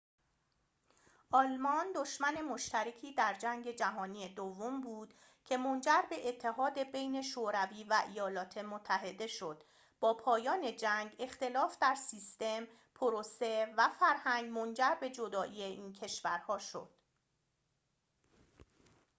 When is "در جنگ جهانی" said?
3.13-4.29